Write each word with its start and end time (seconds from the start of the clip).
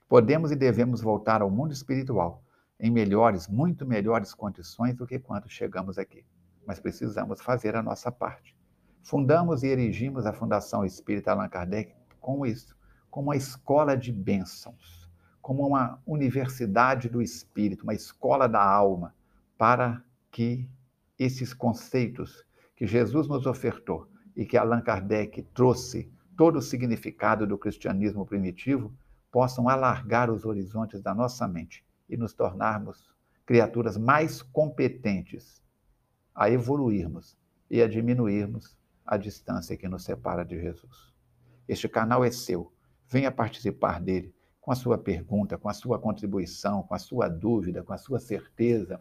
Podemos 0.08 0.50
e 0.50 0.56
devemos 0.56 1.02
voltar 1.02 1.42
ao 1.42 1.50
mundo 1.50 1.72
espiritual 1.72 2.42
em 2.80 2.90
melhores, 2.90 3.46
muito 3.46 3.84
melhores 3.84 4.32
condições 4.32 4.94
do 4.94 5.06
que 5.06 5.18
quando 5.18 5.50
chegamos 5.50 5.98
aqui. 5.98 6.24
Mas 6.66 6.80
precisamos 6.80 7.42
fazer 7.42 7.76
a 7.76 7.82
nossa 7.82 8.10
parte. 8.10 8.56
Fundamos 9.02 9.62
e 9.62 9.66
erigimos 9.66 10.24
a 10.24 10.32
Fundação 10.32 10.82
Espírita 10.82 11.32
Allan 11.32 11.48
Kardec 11.48 11.94
com 12.20 12.46
isso, 12.46 12.74
como 13.10 13.28
uma 13.28 13.36
escola 13.36 13.96
de 13.96 14.10
bênçãos, 14.10 15.10
como 15.42 15.66
uma 15.66 16.00
universidade 16.06 17.08
do 17.10 17.20
espírito, 17.20 17.82
uma 17.82 17.94
escola 17.94 18.48
da 18.48 18.62
alma, 18.62 19.14
para 19.58 20.02
que 20.30 20.66
esses 21.18 21.52
conceitos 21.52 22.46
que 22.74 22.86
Jesus 22.86 23.28
nos 23.28 23.44
ofertou 23.44 24.08
e 24.34 24.46
que 24.46 24.56
Allan 24.56 24.80
Kardec 24.80 25.42
trouxe 25.54 26.10
todo 26.34 26.56
o 26.56 26.62
significado 26.62 27.46
do 27.46 27.58
cristianismo 27.58 28.24
primitivo, 28.24 28.94
possam 29.30 29.68
alargar 29.68 30.30
os 30.30 30.44
horizontes 30.44 31.02
da 31.02 31.14
nossa 31.14 31.46
mente 31.46 31.84
e 32.08 32.16
nos 32.16 32.32
tornarmos 32.32 33.08
criaturas 33.44 33.96
mais 33.96 34.42
competentes 34.42 35.62
a 36.34 36.50
evoluirmos 36.50 37.36
e 37.70 37.82
a 37.82 37.88
diminuirmos 37.88 38.76
a 39.04 39.16
distância 39.16 39.76
que 39.76 39.88
nos 39.88 40.04
separa 40.04 40.44
de 40.44 40.60
Jesus. 40.60 41.12
Este 41.66 41.88
canal 41.88 42.24
é 42.24 42.30
seu. 42.30 42.72
Venha 43.08 43.30
participar 43.30 44.00
dele 44.00 44.34
com 44.60 44.70
a 44.70 44.76
sua 44.76 44.98
pergunta, 44.98 45.56
com 45.56 45.68
a 45.68 45.74
sua 45.74 45.98
contribuição, 45.98 46.82
com 46.82 46.94
a 46.94 46.98
sua 46.98 47.28
dúvida, 47.28 47.82
com 47.82 47.92
a 47.92 47.98
sua 47.98 48.18
certeza, 48.18 49.00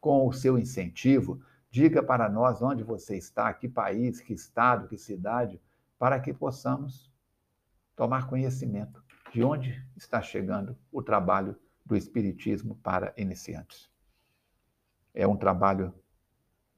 com 0.00 0.26
o 0.26 0.32
seu 0.32 0.58
incentivo 0.58 1.40
Diga 1.76 2.02
para 2.02 2.26
nós 2.26 2.62
onde 2.62 2.82
você 2.82 3.18
está, 3.18 3.52
que 3.52 3.68
país, 3.68 4.18
que 4.20 4.32
estado, 4.32 4.88
que 4.88 4.96
cidade, 4.96 5.60
para 5.98 6.18
que 6.18 6.32
possamos 6.32 7.12
tomar 7.94 8.28
conhecimento 8.28 9.04
de 9.32 9.42
onde 9.42 9.84
está 9.96 10.22
chegando 10.22 10.76
o 10.90 11.02
trabalho 11.02 11.56
do 11.84 11.96
Espiritismo 11.96 12.76
para 12.76 13.14
iniciantes. 13.16 13.90
É 15.14 15.26
um 15.26 15.36
trabalho 15.36 15.94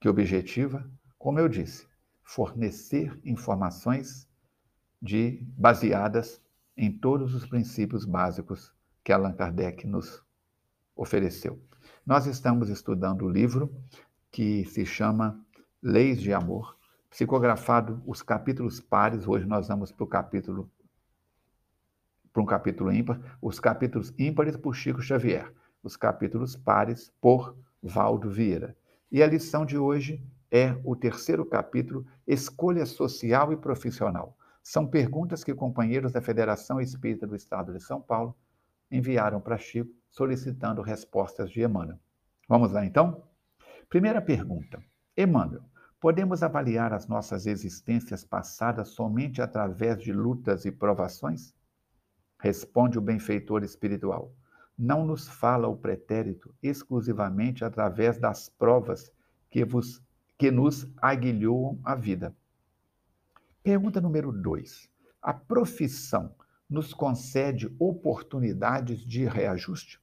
que 0.00 0.08
objetiva, 0.08 0.88
como 1.18 1.38
eu 1.38 1.48
disse, 1.48 1.86
fornecer 2.22 3.18
informações 3.24 4.28
de, 5.00 5.42
baseadas 5.56 6.42
em 6.76 6.92
todos 6.92 7.34
os 7.34 7.46
princípios 7.46 8.04
básicos 8.04 8.72
que 9.02 9.12
Allan 9.12 9.32
Kardec 9.32 9.86
nos 9.86 10.22
ofereceu. 10.94 11.60
Nós 12.04 12.26
estamos 12.26 12.68
estudando 12.68 13.24
o 13.24 13.30
livro 13.30 13.74
que 14.30 14.64
se 14.66 14.84
chama 14.84 15.44
Leis 15.82 16.20
de 16.20 16.32
Amor, 16.32 16.76
psicografado 17.08 18.02
os 18.06 18.22
capítulos 18.22 18.80
pares. 18.80 19.26
Hoje 19.26 19.46
nós 19.46 19.68
vamos 19.68 19.90
para 19.90 20.04
o 20.04 20.06
capítulo 20.06 20.70
para 22.38 22.42
um 22.42 22.46
capítulo 22.46 22.92
ímpar, 22.92 23.20
os 23.42 23.58
capítulos 23.58 24.14
ímpares 24.16 24.56
por 24.56 24.72
Chico 24.72 25.02
Xavier, 25.02 25.52
os 25.82 25.96
capítulos 25.96 26.54
pares 26.54 27.12
por 27.20 27.56
Valdo 27.82 28.30
Vieira. 28.30 28.76
E 29.10 29.24
a 29.24 29.26
lição 29.26 29.66
de 29.66 29.76
hoje 29.76 30.22
é 30.48 30.76
o 30.84 30.94
terceiro 30.94 31.44
capítulo, 31.44 32.06
Escolha 32.24 32.86
Social 32.86 33.52
e 33.52 33.56
Profissional. 33.56 34.36
São 34.62 34.86
perguntas 34.86 35.42
que 35.42 35.52
companheiros 35.52 36.12
da 36.12 36.22
Federação 36.22 36.80
Espírita 36.80 37.26
do 37.26 37.34
Estado 37.34 37.72
de 37.72 37.82
São 37.82 38.00
Paulo 38.00 38.36
enviaram 38.88 39.40
para 39.40 39.58
Chico, 39.58 39.90
solicitando 40.08 40.80
respostas 40.80 41.50
de 41.50 41.62
Emmanuel. 41.62 41.98
Vamos 42.48 42.70
lá 42.70 42.86
então? 42.86 43.24
Primeira 43.88 44.22
pergunta. 44.22 44.80
Emmanuel, 45.16 45.64
podemos 45.98 46.44
avaliar 46.44 46.92
as 46.92 47.08
nossas 47.08 47.46
existências 47.46 48.22
passadas 48.22 48.90
somente 48.90 49.42
através 49.42 49.98
de 50.00 50.12
lutas 50.12 50.64
e 50.64 50.70
provações? 50.70 51.57
Responde 52.38 52.98
o 52.98 53.02
benfeitor 53.02 53.64
espiritual. 53.64 54.32
Não 54.78 55.04
nos 55.04 55.28
fala 55.28 55.66
o 55.66 55.76
pretérito 55.76 56.54
exclusivamente 56.62 57.64
através 57.64 58.18
das 58.18 58.48
provas 58.48 59.12
que, 59.50 59.64
vos, 59.64 60.02
que 60.36 60.50
nos 60.50 60.88
aguilhoam 61.02 61.78
a 61.82 61.94
vida. 61.94 62.34
Pergunta 63.62 64.00
número 64.00 64.30
2. 64.30 64.88
A 65.20 65.34
profissão 65.34 66.34
nos 66.70 66.94
concede 66.94 67.74
oportunidades 67.78 69.00
de 69.00 69.24
reajuste? 69.24 70.00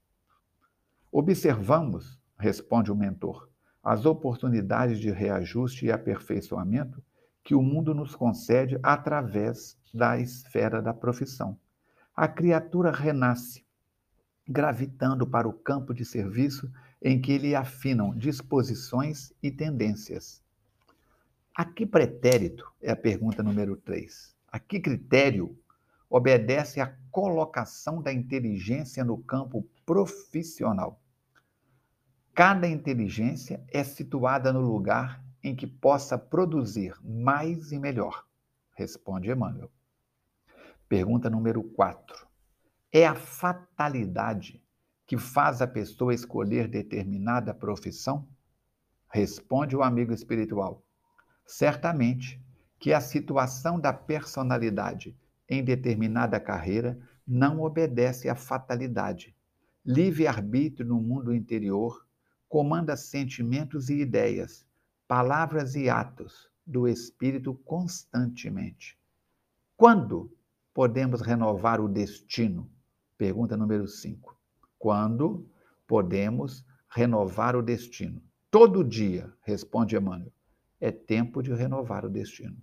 Observamos, 1.11 2.19
responde 2.37 2.91
o 2.91 2.95
mentor, 2.95 3.49
as 3.81 4.05
oportunidades 4.05 4.99
de 4.99 5.11
reajuste 5.11 5.85
e 5.85 5.91
aperfeiçoamento 5.91 7.01
que 7.43 7.55
o 7.55 7.61
mundo 7.61 7.93
nos 7.93 8.15
concede 8.15 8.77
através 8.81 9.77
da 9.93 10.19
esfera 10.19 10.81
da 10.81 10.93
profissão. 10.93 11.57
A 12.17 12.29
criatura 12.29 12.91
renasce, 12.91 13.65
gravitando 14.47 15.27
para 15.27 15.49
o 15.49 15.51
campo 15.51 15.93
de 15.93 16.05
serviço 16.05 16.71
em 17.01 17.21
que 17.21 17.37
lhe 17.37 17.53
afinam 17.53 18.15
disposições 18.15 19.33
e 19.43 19.51
tendências. 19.51 20.41
A 21.53 21.65
que 21.65 21.85
pretérito 21.85 22.71
é 22.81 22.89
a 22.89 22.95
pergunta 22.95 23.43
número 23.43 23.75
3? 23.75 24.33
A 24.49 24.57
que 24.57 24.79
critério 24.79 25.59
obedece 26.09 26.79
a 26.79 26.95
colocação 27.11 28.01
da 28.01 28.13
inteligência 28.13 29.03
no 29.03 29.17
campo 29.17 29.67
profissional? 29.85 31.01
Cada 32.33 32.65
inteligência 32.65 33.61
é 33.67 33.83
situada 33.83 34.53
no 34.53 34.61
lugar 34.61 35.21
em 35.43 35.53
que 35.53 35.67
possa 35.67 36.17
produzir 36.17 36.95
mais 37.03 37.73
e 37.73 37.77
melhor, 37.77 38.25
responde 38.73 39.29
Emmanuel. 39.29 39.69
Pergunta 40.87 41.31
número 41.31 41.63
4. 41.63 42.27
É 42.91 43.07
a 43.07 43.15
fatalidade 43.15 44.63
que 45.07 45.17
faz 45.17 45.59
a 45.59 45.65
pessoa 45.65 46.13
escolher 46.13 46.67
determinada 46.67 47.55
profissão? 47.55 48.27
Responde 49.09 49.75
o 49.75 49.81
amigo 49.81 50.13
espiritual. 50.13 50.85
Certamente 51.43 52.39
que 52.77 52.93
a 52.93 53.01
situação 53.01 53.79
da 53.79 53.91
personalidade 53.91 55.17
em 55.49 55.63
determinada 55.63 56.39
carreira 56.39 56.99
não 57.27 57.61
obedece 57.61 58.29
à 58.29 58.35
fatalidade. 58.35 59.35
Livre-arbítrio 59.83 60.87
no 60.87 61.01
mundo 61.01 61.33
interior 61.33 62.05
comanda 62.47 62.95
sentimentos 62.95 63.89
e 63.89 64.01
ideias, 64.01 64.63
palavras 65.07 65.73
e 65.73 65.89
atos 65.89 66.47
do 66.65 66.87
Espírito 66.87 67.55
constantemente. 67.55 68.99
Quando 69.75 70.34
podemos 70.75 71.21
renovar 71.21 71.79
o 71.79 71.87
destino? 71.87 72.69
Pergunta 73.17 73.55
número 73.55 73.87
5. 73.87 74.37
Quando 74.77 75.49
podemos 75.87 76.65
renovar 76.89 77.55
o 77.55 77.61
destino. 77.61 78.21
Todo 78.51 78.83
dia, 78.83 79.33
responde 79.41 79.95
Emmanuel, 79.95 80.33
é 80.81 80.91
tempo 80.91 81.41
de 81.41 81.53
renovar 81.53 82.05
o 82.05 82.09
destino. 82.09 82.57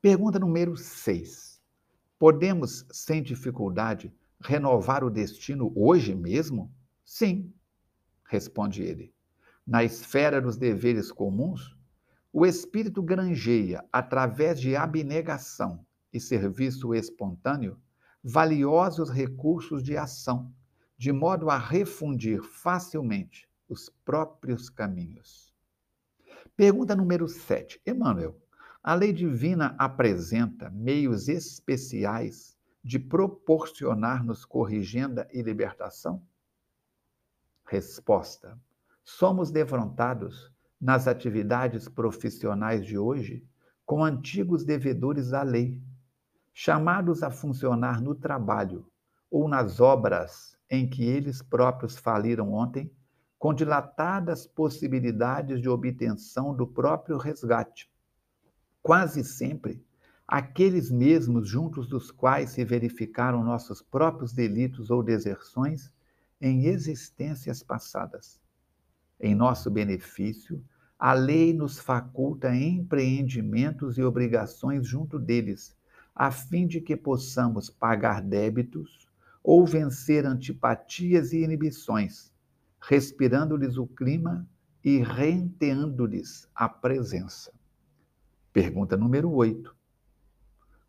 Pergunta 0.00 0.38
número 0.38 0.74
6. 0.74 1.60
Podemos, 2.18 2.86
sem 2.90 3.22
dificuldade, 3.22 4.10
renovar 4.40 5.04
o 5.04 5.10
destino 5.10 5.70
hoje 5.76 6.14
mesmo? 6.14 6.72
Sim, 7.04 7.52
responde 8.24 8.82
ele. 8.82 9.12
Na 9.66 9.84
esfera 9.84 10.40
dos 10.40 10.56
deveres 10.56 11.12
comuns, 11.12 11.76
o 12.32 12.46
espírito 12.46 13.02
granjeia, 13.02 13.84
através 13.92 14.58
de 14.58 14.74
abnegação 14.74 15.84
e 16.12 16.20
serviço 16.20 16.94
espontâneo, 16.94 17.80
valiosos 18.22 19.10
recursos 19.10 19.82
de 19.82 19.96
ação, 19.96 20.52
de 20.96 21.12
modo 21.12 21.50
a 21.50 21.58
refundir 21.58 22.42
facilmente 22.42 23.48
os 23.68 23.88
próprios 24.04 24.68
caminhos. 24.68 25.52
Pergunta 26.56 26.94
número 26.94 27.26
7. 27.26 27.80
Emmanuel, 27.86 28.38
a 28.82 28.94
lei 28.94 29.12
divina 29.12 29.74
apresenta 29.78 30.70
meios 30.70 31.28
especiais 31.28 32.56
de 32.84 32.98
proporcionar-nos 32.98 34.44
corrigenda 34.44 35.28
e 35.32 35.40
libertação? 35.40 36.22
Resposta: 37.64 38.58
Somos 39.04 39.50
defrontados 39.50 40.52
nas 40.80 41.06
atividades 41.06 41.88
profissionais 41.88 42.84
de 42.84 42.98
hoje 42.98 43.46
com 43.86 44.04
antigos 44.04 44.64
devedores 44.64 45.30
da 45.30 45.42
lei, 45.42 45.80
chamados 46.52 47.22
a 47.22 47.30
funcionar 47.30 48.00
no 48.00 48.14
trabalho 48.14 48.86
ou 49.30 49.48
nas 49.48 49.80
obras 49.80 50.56
em 50.70 50.88
que 50.88 51.04
eles 51.04 51.42
próprios 51.42 51.96
faliram 51.96 52.52
ontem, 52.52 52.90
com 53.38 53.52
dilatadas 53.52 54.46
possibilidades 54.46 55.60
de 55.60 55.68
obtenção 55.68 56.54
do 56.54 56.66
próprio 56.66 57.18
resgate 57.18 57.92
quase 58.82 59.22
sempre 59.22 59.80
aqueles 60.26 60.90
mesmos 60.90 61.48
juntos 61.48 61.86
dos 61.86 62.10
quais 62.10 62.50
se 62.50 62.64
verificaram 62.64 63.44
nossos 63.44 63.80
próprios 63.80 64.32
delitos 64.32 64.90
ou 64.90 65.02
deserções 65.02 65.92
em 66.40 66.66
existências 66.66 67.62
passadas. 67.62 68.40
Em 69.20 69.34
nosso 69.34 69.70
benefício, 69.70 70.62
a 70.98 71.12
lei 71.12 71.52
nos 71.52 71.78
faculta 71.78 72.54
empreendimentos 72.54 73.98
e 73.98 74.02
obrigações 74.02 74.86
junto 74.86 75.18
deles, 75.18 75.76
a 76.14 76.30
fim 76.30 76.66
de 76.66 76.80
que 76.80 76.96
possamos 76.96 77.70
pagar 77.70 78.20
débitos 78.20 79.08
ou 79.42 79.66
vencer 79.66 80.26
antipatias 80.26 81.32
e 81.32 81.42
inibições, 81.42 82.32
respirando-lhes 82.80 83.76
o 83.76 83.86
clima 83.86 84.46
e 84.84 84.98
renteando-lhes 84.98 86.48
a 86.54 86.68
presença. 86.68 87.52
Pergunta 88.52 88.96
número 88.96 89.30
8. 89.32 89.74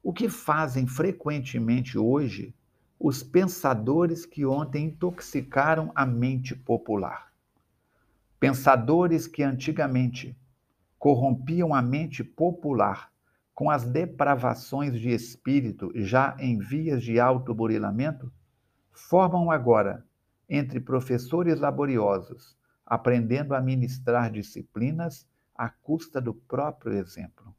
O 0.01 0.11
que 0.11 0.27
fazem 0.27 0.85
frequentemente 0.85 1.97
hoje 1.97 2.53
os 2.99 3.23
pensadores 3.23 4.25
que 4.25 4.45
ontem 4.45 4.87
intoxicaram 4.87 5.91
a 5.95 6.05
mente 6.05 6.55
popular? 6.55 7.31
Pensadores 8.39 9.27
que 9.27 9.41
antigamente 9.41 10.37
corrompiam 10.99 11.73
a 11.73 11.81
mente 11.81 12.23
popular 12.23 13.12
com 13.53 13.69
as 13.69 13.85
depravações 13.85 14.99
de 14.99 15.09
espírito 15.09 15.91
já 15.95 16.35
em 16.39 16.57
vias 16.57 17.03
de 17.03 17.19
autoburilamento, 17.19 18.31
formam 18.91 19.51
agora, 19.51 20.05
entre 20.49 20.79
professores 20.79 21.59
laboriosos, 21.59 22.57
aprendendo 22.85 23.55
a 23.55 23.61
ministrar 23.61 24.31
disciplinas 24.31 25.27
à 25.55 25.69
custa 25.69 26.19
do 26.19 26.33
próprio 26.33 26.93
exemplo. 26.93 27.55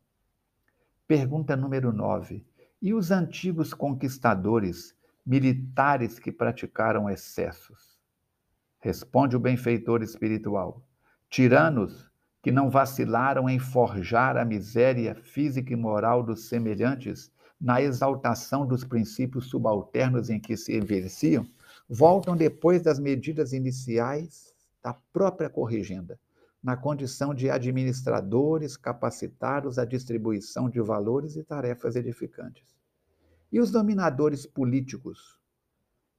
Pergunta 1.07 1.57
número 1.57 1.93
9. 1.93 2.45
E 2.81 2.93
os 2.93 3.11
antigos 3.11 3.73
conquistadores, 3.73 4.95
militares 5.25 6.19
que 6.19 6.31
praticaram 6.31 7.09
excessos? 7.09 7.99
Responde 8.81 9.37
o 9.37 9.41
benfeitor 9.41 10.03
espiritual: 10.03 10.83
tiranos 11.31 12.11
que 12.45 12.53
não 12.53 12.69
vacilaram 12.69 13.49
em 13.49 13.59
forjar 13.59 14.37
a 14.37 14.45
miséria 14.45 15.15
física 15.15 15.73
e 15.73 15.77
moral 15.77 16.23
dos 16.23 16.47
semelhantes 16.47 17.33
na 17.59 17.81
exaltação 17.81 18.67
dos 18.67 18.85
princípios 18.85 19.47
subalternos 19.47 20.29
em 20.29 20.39
que 20.39 20.55
se 20.55 20.75
exerciam, 20.75 21.49
voltam 21.89 22.37
depois 22.37 22.83
das 22.83 22.99
medidas 22.99 23.55
iniciais 23.55 24.55
da 24.83 24.93
própria 25.11 25.49
corrigenda 25.49 26.21
na 26.63 26.77
condição 26.77 27.33
de 27.33 27.49
administradores 27.49 28.77
capacitados 28.77 29.79
à 29.79 29.87
distribuição 29.87 30.69
de 30.69 30.83
valores 30.83 31.37
e 31.37 31.43
tarefas 31.43 31.97
edificantes. 31.97 32.77
E 33.51 33.59
os 33.59 33.71
dominadores 33.71 34.45
políticos, 34.45 35.39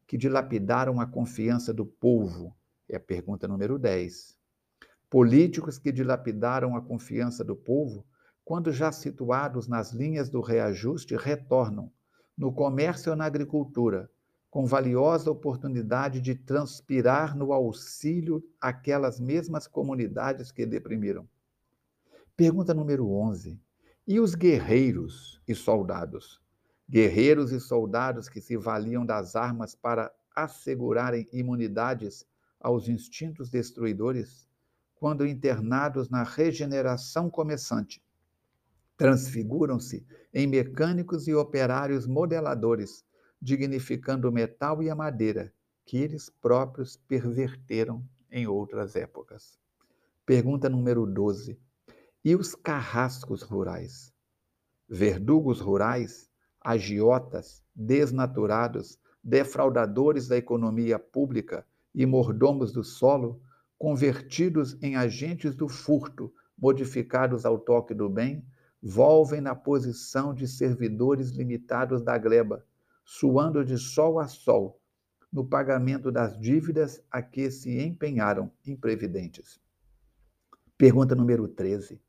que 0.08 0.18
dilapidaram 0.18 1.00
a 1.00 1.06
confiança 1.06 1.72
do 1.72 1.86
povo? 1.86 2.52
É 2.90 2.96
a 2.96 3.00
pergunta 3.00 3.48
número 3.48 3.78
10. 3.78 4.35
Políticos 5.16 5.78
que 5.78 5.94
dilapidaram 5.94 6.76
a 6.76 6.82
confiança 6.82 7.42
do 7.42 7.56
povo, 7.56 8.06
quando 8.44 8.70
já 8.70 8.92
situados 8.92 9.66
nas 9.66 9.94
linhas 9.94 10.28
do 10.28 10.42
reajuste, 10.42 11.16
retornam, 11.16 11.90
no 12.38 12.52
comércio 12.52 13.14
ou 13.14 13.16
na 13.16 13.24
agricultura, 13.24 14.12
com 14.52 14.66
valiosa 14.66 15.32
oportunidade 15.32 16.20
de 16.20 16.36
transpirar 16.36 17.34
no 17.34 17.54
auxílio 17.54 18.44
aquelas 18.60 19.18
mesmas 19.18 19.68
comunidades 19.68 20.52
que 20.52 20.66
deprimiram. 20.66 21.26
Pergunta 22.36 22.74
número 22.74 23.10
11. 23.10 23.58
E 24.06 24.20
os 24.20 24.36
guerreiros 24.36 25.42
e 25.48 25.56
soldados? 25.56 26.42
Guerreiros 26.90 27.54
e 27.54 27.62
soldados 27.62 28.28
que 28.28 28.42
se 28.42 28.58
valiam 28.58 29.06
das 29.06 29.38
armas 29.38 29.76
para 29.76 30.12
assegurarem 30.36 31.26
imunidades 31.32 32.28
aos 32.60 32.90
instintos 32.90 33.50
destruidores, 33.50 34.46
quando 34.96 35.26
internados 35.26 36.10
na 36.10 36.24
regeneração 36.24 37.30
começante, 37.30 38.02
transfiguram-se 38.98 40.06
em 40.34 40.48
mecânicos 40.48 41.28
e 41.28 41.34
operários 41.34 42.08
modeladores 42.08 43.06
dignificando 43.42 44.28
o 44.28 44.32
metal 44.32 44.82
e 44.82 44.90
a 44.90 44.96
madeira, 44.96 45.54
que 45.86 45.98
eles 45.98 46.30
próprios 46.30 46.98
perverteram 46.98 48.04
em 48.32 48.48
outras 48.48 48.96
épocas. 48.96 49.60
Pergunta 50.26 50.68
número 50.68 51.06
12. 51.06 51.60
E 52.24 52.36
os 52.36 52.56
carrascos 52.56 53.44
rurais? 53.44 54.12
Verdugos 54.90 55.60
rurais, 55.60 56.28
agiotas, 56.60 57.64
desnaturados, 57.76 58.98
defraudadores 59.24 60.28
da 60.28 60.38
economia 60.38 60.98
pública 60.98 61.66
e 61.94 62.04
mordomos 62.06 62.72
do 62.72 62.84
solo, 62.84 63.40
convertidos 63.78 64.78
em 64.82 64.96
agentes 64.96 65.56
do 65.56 65.68
furto, 65.68 66.34
modificados 66.58 67.46
ao 67.46 67.60
toque 67.60 67.94
do 67.94 68.10
bem, 68.10 68.46
volvem 68.82 69.42
na 69.42 69.56
posição 69.56 70.34
de 70.34 70.48
servidores 70.48 71.32
limitados 71.32 72.02
da 72.02 72.18
gleba, 72.18 72.66
suando 73.04 73.66
de 73.66 73.78
sol 73.78 74.20
a 74.20 74.28
sol, 74.28 74.80
no 75.32 75.46
pagamento 75.46 76.12
das 76.12 76.40
dívidas 76.40 77.04
a 77.12 77.22
que 77.22 77.52
se 77.52 77.82
empenharam 77.82 78.52
imprevidentes. 78.66 79.60
Pergunta 80.78 81.16
número 81.16 81.48
13. 81.48 82.02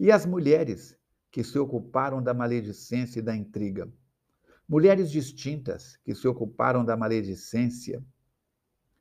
E 0.00 0.10
as 0.10 0.26
mulheres 0.26 0.96
que 1.30 1.44
se 1.44 1.58
ocuparam 1.58 2.22
da 2.22 2.34
maledicência 2.34 3.20
e 3.20 3.22
da 3.22 3.36
intriga? 3.36 3.92
Mulheres 4.68 5.10
distintas 5.10 5.96
que 6.04 6.14
se 6.14 6.26
ocuparam 6.26 6.84
da 6.84 6.96
maledicência 6.96 8.04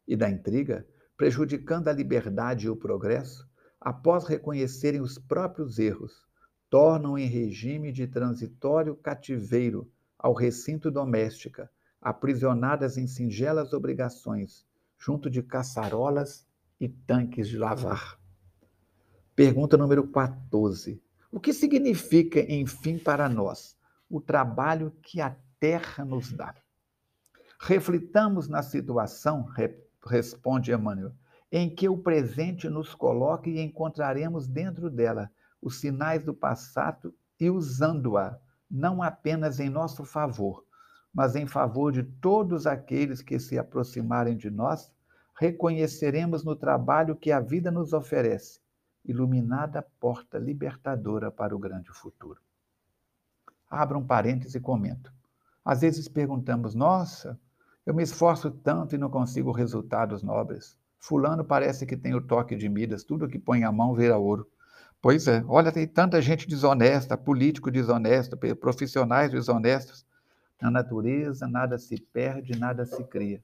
e 0.08 0.16
da 0.16 0.30
intriga, 0.30 0.86
prejudicando 1.22 1.88
a 1.88 1.94
liberdade 1.94 2.66
e 2.66 2.70
o 2.72 2.76
progresso, 2.76 3.48
após 3.80 4.26
reconhecerem 4.26 5.02
os 5.02 5.20
próprios 5.20 5.78
erros, 5.78 6.26
tornam 6.68 7.16
em 7.16 7.28
regime 7.28 7.92
de 7.92 8.08
transitório 8.08 8.96
cativeiro 8.96 9.88
ao 10.18 10.34
recinto 10.34 10.90
doméstica, 10.90 11.70
aprisionadas 12.02 12.98
em 12.98 13.06
singelas 13.06 13.72
obrigações, 13.72 14.66
junto 14.98 15.30
de 15.30 15.44
caçarolas 15.44 16.48
e 16.80 16.90
tanques 16.90 17.48
de 17.48 17.56
lavar. 17.56 18.20
Pergunta 19.36 19.78
número 19.78 20.08
14. 20.08 21.00
O 21.32 21.40
que 21.40 21.54
significa, 21.54 22.40
enfim, 22.52 22.98
para 22.98 23.30
nós 23.30 23.78
o 24.10 24.20
trabalho 24.20 24.92
que 25.04 25.22
a 25.22 25.38
terra 25.60 26.04
nos 26.04 26.34
dá? 26.34 26.56
Reflitamos 27.60 28.48
na 28.48 28.64
situação, 28.64 29.44
responde 30.06 30.72
Emmanuel, 30.72 31.14
em 31.52 31.74
que 31.74 31.88
o 31.90 31.98
presente 31.98 32.70
nos 32.70 32.96
coloca 32.96 33.50
e 33.50 33.60
encontraremos 33.60 34.48
dentro 34.48 34.90
dela 34.90 35.30
os 35.62 35.80
sinais 35.80 36.24
do 36.24 36.34
passado 36.34 37.14
e 37.40 37.50
usando-a 37.50 38.38
não 38.70 39.04
apenas 39.04 39.60
em 39.60 39.70
nosso 39.70 40.06
favor, 40.06 40.66
mas 41.14 41.36
em 41.36 41.46
favor 41.46 41.92
de 41.92 42.04
todos 42.04 42.66
aqueles 42.66 43.22
que 43.22 43.38
se 43.38 43.60
aproximarem 43.60 44.38
de 44.38 44.50
nós, 44.50 44.92
reconheceremos 45.38 46.44
no 46.44 46.56
trabalho 46.56 47.16
que 47.16 47.32
a 47.32 47.40
vida 47.40 47.70
nos 47.70 47.94
oferece 47.94 48.62
iluminada 49.04 49.82
porta 50.00 50.38
libertadora 50.38 51.32
para 51.32 51.56
o 51.56 51.60
grande 51.60 51.92
futuro. 51.92 52.40
Abra 53.70 53.98
um 53.98 54.06
parêntese 54.06 54.58
e 54.58 54.62
comento. 54.62 55.12
Às 55.66 55.82
vezes 55.82 56.08
perguntamos: 56.08 56.76
nossa, 56.76 57.40
eu 57.86 57.94
me 57.94 58.04
esforço 58.04 58.52
tanto 58.52 58.96
e 58.96 58.98
não 58.98 59.10
consigo 59.10 59.52
resultados 59.52 60.22
nobres. 60.22 60.78
Fulano 61.00 61.44
parece 61.44 61.86
que 61.86 61.98
tem 61.98 62.14
o 62.14 62.22
toque 62.22 62.56
de 62.56 62.70
Midas, 62.70 63.04
tudo 63.04 63.28
que 63.28 63.40
põe 63.40 63.64
a 63.64 63.72
mão 63.72 63.96
vira 63.96 64.18
ouro. 64.18 64.48
Pois 65.02 65.28
é, 65.28 65.44
olha, 65.48 65.72
tem 65.72 65.88
tanta 65.88 66.22
gente 66.22 66.48
desonesta, 66.48 67.18
político 67.18 67.72
desonesto, 67.72 68.38
profissionais 68.60 69.32
desonestos. 69.32 70.06
Na 70.62 70.70
natureza, 70.70 71.48
nada 71.48 71.80
se 71.80 72.00
perde, 72.00 72.58
nada 72.58 72.86
se 72.86 73.04
cria. 73.06 73.44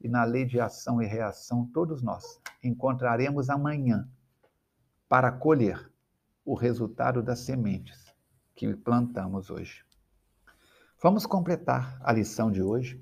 E 0.00 0.08
na 0.08 0.24
lei 0.24 0.44
de 0.44 0.58
ação 0.58 1.00
e 1.00 1.06
reação, 1.06 1.70
todos 1.72 2.02
nós 2.02 2.40
encontraremos 2.62 3.48
amanhã 3.48 4.08
para 5.08 5.30
colher 5.30 5.88
o 6.44 6.54
resultado 6.54 7.22
das 7.22 7.38
sementes 7.38 8.12
que 8.52 8.74
plantamos 8.74 9.48
hoje. 9.48 9.84
Vamos 11.00 11.24
completar 11.24 12.00
a 12.02 12.12
lição 12.12 12.50
de 12.50 12.62
hoje 12.62 13.00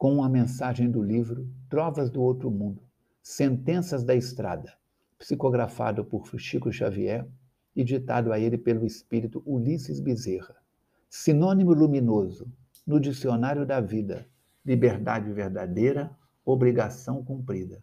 com 0.00 0.14
uma 0.14 0.30
mensagem 0.30 0.90
do 0.90 1.02
livro 1.02 1.46
Trovas 1.68 2.10
do 2.10 2.22
Outro 2.22 2.50
Mundo, 2.50 2.82
Sentenças 3.22 4.02
da 4.02 4.14
Estrada, 4.14 4.72
psicografado 5.18 6.02
por 6.02 6.26
Chico 6.38 6.72
Xavier 6.72 7.28
e 7.76 7.84
ditado 7.84 8.32
a 8.32 8.40
ele 8.40 8.56
pelo 8.56 8.86
espírito 8.86 9.42
Ulisses 9.44 10.00
Bezerra. 10.00 10.56
Sinônimo 11.10 11.74
luminoso 11.74 12.50
no 12.86 12.98
dicionário 12.98 13.66
da 13.66 13.78
vida: 13.78 14.26
liberdade 14.64 15.30
verdadeira, 15.34 16.10
obrigação 16.46 17.22
cumprida. 17.22 17.82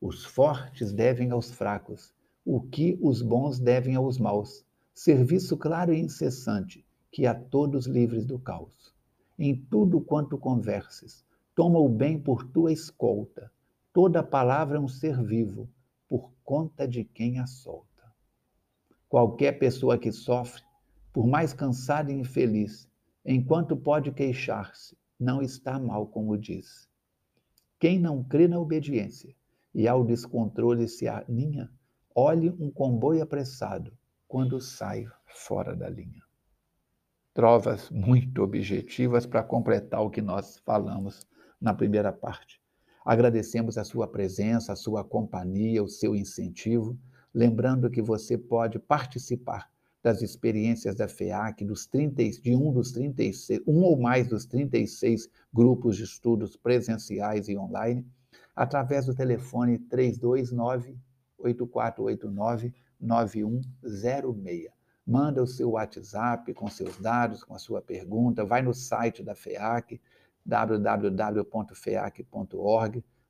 Os 0.00 0.24
fortes 0.24 0.94
devem 0.94 1.30
aos 1.30 1.50
fracos, 1.50 2.14
o 2.42 2.62
que 2.62 2.98
os 3.02 3.20
bons 3.20 3.58
devem 3.60 3.96
aos 3.96 4.16
maus. 4.16 4.64
Serviço 4.94 5.58
claro 5.58 5.92
e 5.92 6.00
incessante, 6.00 6.86
que 7.12 7.26
a 7.26 7.34
todos 7.34 7.84
livres 7.84 8.24
do 8.24 8.38
caos. 8.38 8.94
Em 9.38 9.54
tudo 9.54 10.00
quanto 10.00 10.38
converses, 10.38 11.22
toma 11.60 11.78
o 11.78 11.90
bem 11.90 12.18
por 12.18 12.42
tua 12.42 12.72
escolta. 12.72 13.52
Toda 13.92 14.22
palavra 14.22 14.78
é 14.78 14.80
um 14.80 14.88
ser 14.88 15.22
vivo, 15.22 15.68
por 16.08 16.32
conta 16.42 16.88
de 16.88 17.04
quem 17.04 17.38
a 17.38 17.46
solta. 17.46 18.10
Qualquer 19.10 19.58
pessoa 19.58 19.98
que 19.98 20.10
sofre, 20.10 20.62
por 21.12 21.26
mais 21.26 21.52
cansada 21.52 22.10
e 22.10 22.18
infeliz, 22.18 22.88
enquanto 23.22 23.76
pode 23.76 24.10
queixar-se, 24.10 24.96
não 25.18 25.42
está 25.42 25.78
mal, 25.78 26.06
como 26.06 26.38
diz. 26.38 26.88
Quem 27.78 27.98
não 27.98 28.24
crê 28.24 28.48
na 28.48 28.58
obediência 28.58 29.36
e 29.74 29.86
ao 29.86 30.02
descontrole 30.02 30.88
se 30.88 31.08
aninha, 31.08 31.70
olhe 32.14 32.48
um 32.58 32.70
comboio 32.70 33.22
apressado 33.22 33.92
quando 34.26 34.62
sai 34.62 35.06
fora 35.26 35.76
da 35.76 35.90
linha. 35.90 36.22
Trovas 37.34 37.90
muito 37.90 38.42
objetivas 38.42 39.26
para 39.26 39.42
completar 39.42 40.00
o 40.00 40.08
que 40.08 40.22
nós 40.22 40.58
falamos 40.64 41.28
na 41.60 41.74
primeira 41.74 42.12
parte. 42.12 42.60
Agradecemos 43.04 43.76
a 43.76 43.84
sua 43.84 44.06
presença, 44.06 44.72
a 44.72 44.76
sua 44.76 45.04
companhia, 45.04 45.82
o 45.82 45.88
seu 45.88 46.14
incentivo, 46.14 46.98
lembrando 47.34 47.90
que 47.90 48.02
você 48.02 48.38
pode 48.38 48.78
participar 48.78 49.70
das 50.02 50.22
experiências 50.22 50.94
da 50.94 51.06
FEAC, 51.06 51.64
dos 51.64 51.86
30, 51.86 52.22
de 52.40 52.56
um 52.56 52.72
dos 52.72 52.92
36, 52.92 53.60
um 53.66 53.82
ou 53.82 53.98
mais 53.98 54.28
dos 54.28 54.46
36 54.46 55.28
grupos 55.52 55.96
de 55.96 56.04
estudos 56.04 56.56
presenciais 56.56 57.48
e 57.48 57.56
online, 57.56 58.06
através 58.56 59.06
do 59.06 59.14
telefone 59.14 59.78
329 59.78 60.98
8489 61.38 62.74
9106. 63.00 64.70
Manda 65.06 65.42
o 65.42 65.46
seu 65.46 65.70
WhatsApp 65.70 66.52
com 66.54 66.68
seus 66.68 66.96
dados, 66.98 67.42
com 67.42 67.54
a 67.54 67.58
sua 67.58 67.82
pergunta, 67.82 68.44
vai 68.44 68.62
no 68.62 68.72
site 68.72 69.22
da 69.22 69.34
FEAC, 69.34 70.00
www.feac.org, 70.44 71.44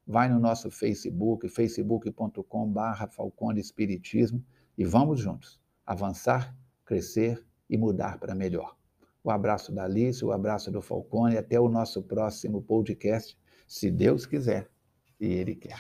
vai 0.07 0.29
no 0.29 0.39
nosso 0.39 0.71
Facebook, 0.71 1.49
facebook.com.br 1.49 3.07
Falcone 3.11 3.61
Espiritismo 3.61 4.45
e 4.77 4.85
vamos 4.85 5.21
juntos 5.21 5.61
avançar, 5.87 6.57
crescer 6.85 7.45
e 7.69 7.77
mudar 7.77 8.19
para 8.19 8.35
melhor. 8.35 8.77
O 9.23 9.31
abraço 9.31 9.73
da 9.73 9.85
Alice, 9.85 10.25
o 10.25 10.33
abraço 10.33 10.71
do 10.71 10.81
Falcone, 10.81 11.37
até 11.37 11.61
o 11.61 11.69
nosso 11.69 12.03
próximo 12.03 12.63
podcast, 12.63 13.37
se 13.67 13.91
Deus 13.91 14.25
quiser 14.25 14.71
e 15.21 15.27
Ele 15.27 15.55
quer. 15.55 15.79